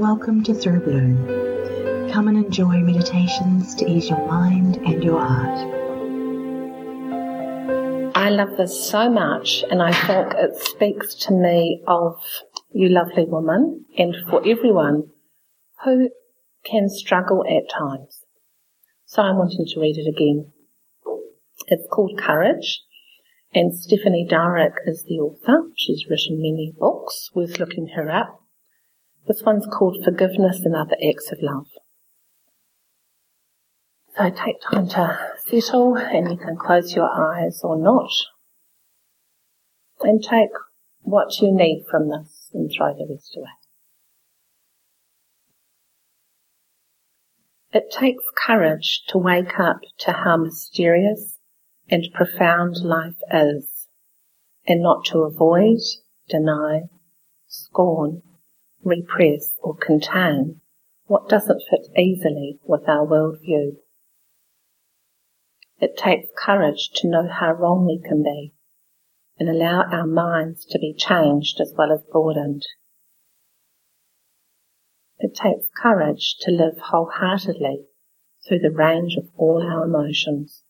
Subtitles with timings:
[0.00, 2.10] Welcome to Through Bloom.
[2.10, 5.58] Come and enjoy meditations to ease your mind and your heart.
[8.16, 12.16] I love this so much, and I think it speaks to me of
[12.72, 15.10] you, lovely woman, and for everyone
[15.84, 16.08] who
[16.64, 18.24] can struggle at times.
[19.04, 20.50] So I'm wanting to read it again.
[21.66, 22.84] It's called Courage,
[23.52, 25.64] and Stephanie Dowrick is the author.
[25.76, 28.38] She's written many books, worth looking her up.
[29.30, 31.68] This one's called Forgiveness and Other Acts of Love.
[34.16, 38.10] So take time to settle and you can close your eyes or not.
[40.00, 40.50] And take
[41.02, 43.50] what you need from this and throw the rest away.
[47.72, 51.38] It takes courage to wake up to how mysterious
[51.88, 53.86] and profound life is
[54.66, 55.78] and not to avoid,
[56.28, 56.88] deny,
[57.46, 58.22] scorn,
[58.82, 60.60] repress or contain
[61.06, 63.76] what doesn't fit easily with our worldview.
[65.78, 68.54] It takes courage to know how wrong we can be
[69.38, 72.64] and allow our minds to be changed as well as broadened.
[75.18, 77.86] It takes courage to live wholeheartedly
[78.46, 80.62] through the range of all our emotions.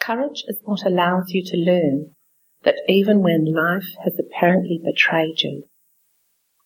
[0.00, 2.15] Courage is what allows you to learn
[2.66, 5.62] that even when life has apparently betrayed you,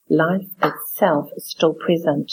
[0.08, 2.32] life itself is still present.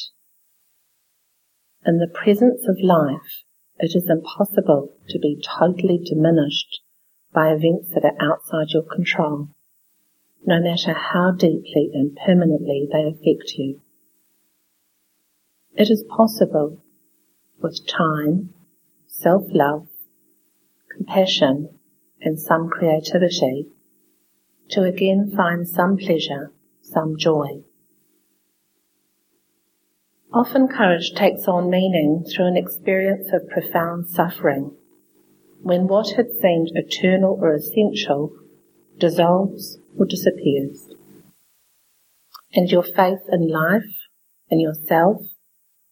[1.85, 3.43] In the presence of life,
[3.77, 6.79] it is impossible to be totally diminished
[7.33, 9.49] by events that are outside your control,
[10.45, 13.81] no matter how deeply and permanently they affect you.
[15.75, 16.81] It is possible,
[17.61, 18.53] with time,
[19.07, 19.87] self-love,
[20.95, 21.76] compassion,
[22.21, 23.67] and some creativity
[24.69, 26.51] to again find some pleasure,
[26.81, 27.63] some joy.
[30.33, 34.75] Often courage takes on meaning through an experience of profound suffering,
[35.61, 38.33] when what had seemed eternal or essential
[38.97, 40.89] dissolves or disappears.
[42.53, 44.07] And your faith in life,
[44.49, 45.21] in yourself,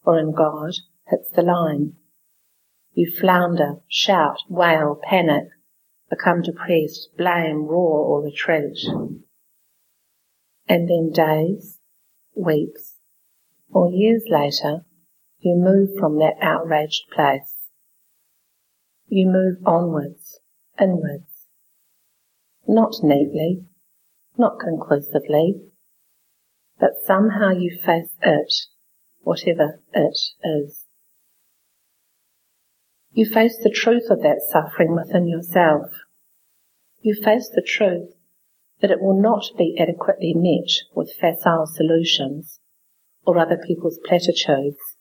[0.04, 0.72] or in God
[1.10, 1.94] hits the line.
[2.94, 5.48] You flounder, shout, wail, panic,
[6.10, 8.78] become depressed, blame, roar, or retreat.
[10.68, 11.80] And then days,
[12.36, 12.96] weeks,
[13.72, 14.86] or years later,
[15.40, 17.68] you move from that outraged place.
[19.08, 20.40] You move onwards,
[20.80, 21.48] inwards.
[22.68, 23.66] Not neatly,
[24.38, 25.62] not conclusively,
[26.80, 28.54] but somehow you face it,
[29.22, 30.85] whatever it is.
[33.16, 35.90] You face the truth of that suffering within yourself.
[37.00, 38.10] You face the truth
[38.82, 42.60] that it will not be adequately met with facile solutions
[43.26, 44.98] or other people's platitudes,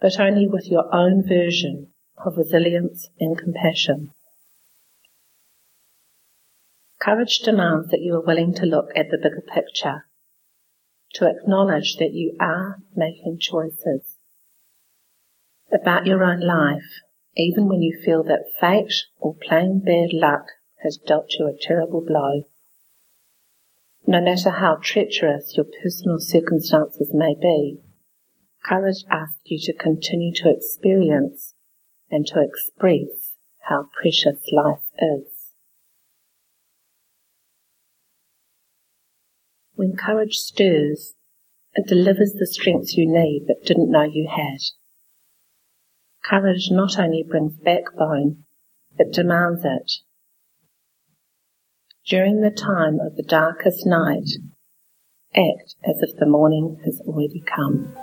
[0.00, 1.88] but only with your own version
[2.24, 4.12] of resilience and compassion.
[7.00, 10.06] Courage demands that you are willing to look at the bigger picture,
[11.14, 14.18] to acknowledge that you are making choices
[15.72, 17.02] about your own life
[17.36, 20.46] even when you feel that fate or plain bad luck
[20.82, 22.42] has dealt you a terrible blow.
[24.06, 27.78] No matter how treacherous your personal circumstances may be,
[28.64, 31.54] courage asks you to continue to experience
[32.10, 33.34] and to express
[33.68, 35.28] how precious life is.
[39.74, 41.14] When courage stirs,
[41.74, 44.58] it delivers the strength you need but didn't know you had.
[46.24, 48.44] Courage not only brings backbone,
[48.98, 49.92] it demands it.
[52.06, 54.28] During the time of the darkest night,
[55.34, 57.96] act as if the morning has already come.